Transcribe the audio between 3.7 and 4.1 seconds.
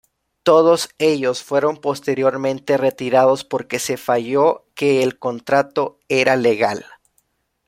se